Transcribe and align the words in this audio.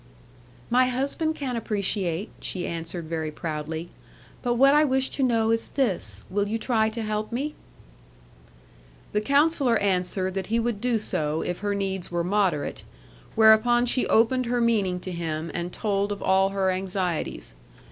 'My 0.71 0.87
husband 0.87 1.35
can 1.35 1.55
appreciate,' 1.55 2.31
she 2.39 2.65
answered 2.65 3.05
very 3.05 3.29
proudly; 3.29 3.91
'but 4.41 4.55
what 4.55 4.73
I 4.73 4.83
wish 4.83 5.11
to 5.11 5.21
know 5.21 5.51
is 5.51 5.67
this, 5.67 6.23
will 6.27 6.47
you 6.47 6.57
try 6.57 6.89
to 6.89 7.03
help 7.03 7.31
me?' 7.31 7.53
The 9.11 9.21
Counsellor 9.21 9.77
answered 9.77 10.33
that 10.33 10.47
he 10.47 10.57
would 10.59 10.81
do 10.81 10.97
so, 10.97 11.43
if 11.43 11.59
her 11.59 11.75
needs 11.75 12.09
were 12.09 12.23
moderate; 12.23 12.83
whereupon 13.35 13.85
she 13.85 14.07
opened 14.07 14.47
her 14.47 14.59
meaning 14.59 14.99
to 15.01 15.11
him, 15.11 15.51
and 15.53 15.71
told 15.71 16.11
of 16.11 16.23
all 16.23 16.49
her 16.49 16.71
anxieties. 16.71 17.53